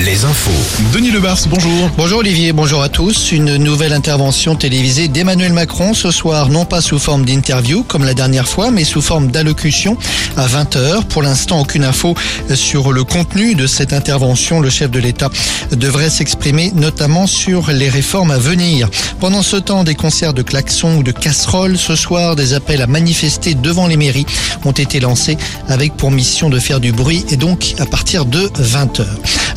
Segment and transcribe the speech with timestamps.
[0.00, 0.50] les infos.
[0.92, 1.90] Denis Lebars, bonjour.
[1.96, 3.32] Bonjour Olivier, bonjour à tous.
[3.32, 8.14] Une nouvelle intervention télévisée d'Emmanuel Macron ce soir, non pas sous forme d'interview comme la
[8.14, 9.96] dernière fois, mais sous forme d'allocution
[10.36, 11.04] à 20h.
[11.04, 12.14] Pour l'instant, aucune info
[12.54, 14.60] sur le contenu de cette intervention.
[14.60, 15.30] Le chef de l'État
[15.70, 18.88] devrait s'exprimer notamment sur les réformes à venir.
[19.20, 21.78] Pendant ce temps, des concerts de klaxons ou de casseroles.
[21.78, 24.26] Ce soir, des appels à manifester devant les mairies
[24.64, 25.36] ont été lancés
[25.68, 29.06] avec pour mission de faire du bruit et donc à partir de 20h.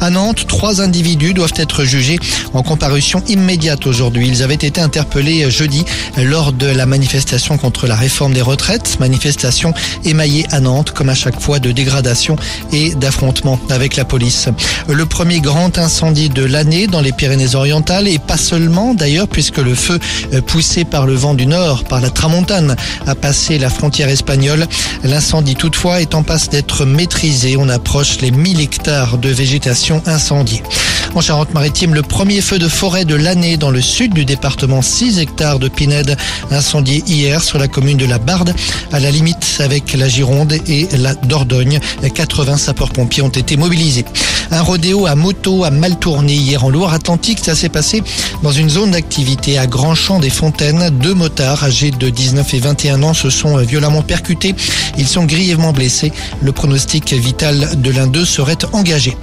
[0.01, 2.19] À Nantes, trois individus doivent être jugés
[2.53, 4.27] en comparution immédiate aujourd'hui.
[4.27, 5.85] Ils avaient été interpellés jeudi
[6.17, 11.15] lors de la manifestation contre la réforme des retraites, manifestation émaillée à Nantes comme à
[11.15, 12.35] chaque fois de dégradation
[12.71, 14.49] et d'affrontement avec la police.
[14.87, 19.75] Le premier grand incendie de l'année dans les Pyrénées-Orientales et pas seulement d'ailleurs puisque le
[19.75, 19.99] feu
[20.45, 22.75] poussé par le vent du nord, par la tramontane,
[23.07, 24.67] a passé la frontière espagnole.
[25.03, 27.57] L'incendie toutefois est en passe d'être maîtrisé.
[27.57, 33.13] On approche les 1000 hectares de végétation En Charente-Maritime, le premier feu de forêt de
[33.13, 34.81] l'année dans le sud du département.
[34.81, 36.17] 6 hectares de pinède
[36.49, 38.55] incendiés hier sur la commune de la Barde,
[38.91, 41.79] à la limite avec la Gironde et la Dordogne.
[42.13, 44.05] 80 sapeurs-pompiers ont été mobilisés.
[44.51, 47.39] Un rodéo à moto a mal tourné hier en Loire-Atlantique.
[47.43, 48.01] Ça s'est passé
[48.41, 50.89] dans une zone d'activité à Grand Champ des Fontaines.
[51.01, 54.55] Deux motards âgés de 19 et 21 ans se sont violemment percutés.
[54.97, 56.11] Ils sont grièvement blessés.
[56.41, 59.15] Le pronostic vital de l'un d'eux serait engagé.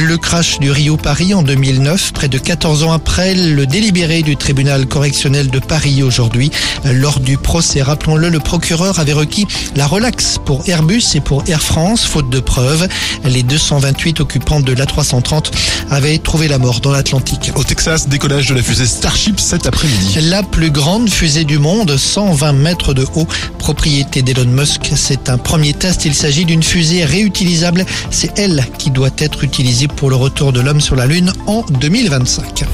[0.00, 4.38] Le crash du Rio Paris en 2009, près de 14 ans après, le délibéré du
[4.38, 6.50] tribunal correctionnel de Paris aujourd'hui.
[6.86, 11.60] Lors du procès, rappelons-le, le procureur avait requis la relaxe pour Airbus et pour Air
[11.60, 12.88] France, faute de preuves.
[13.26, 15.50] Les 228 occupants de l'A330
[15.90, 17.52] avaient trouvé la mort dans l'Atlantique.
[17.54, 20.20] Au Texas, décollage de la fusée Starship cet après-midi.
[20.22, 23.28] La plus grande fusée du monde, 120 mètres de haut,
[23.62, 24.90] propriété d'Elon Musk.
[24.96, 26.04] C'est un premier test.
[26.04, 27.86] Il s'agit d'une fusée réutilisable.
[28.10, 31.62] C'est elle qui doit être utilisée pour le retour de l'homme sur la Lune en
[31.70, 32.64] 2025.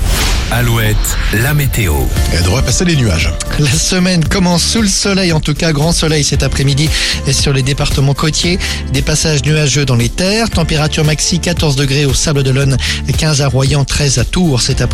[0.51, 0.97] Alouette,
[1.43, 1.93] la météo.
[2.33, 3.31] Elle devrait passer les nuages.
[3.59, 6.89] La semaine commence sous le soleil, en tout cas grand soleil cet après-midi
[7.27, 8.59] et sur les départements côtiers.
[8.91, 10.49] Des passages nuageux dans les terres.
[10.49, 12.79] Température maxi 14 degrés au Sable d'Olonne,
[13.19, 14.89] 15 à Royan, 13 à Tours cet après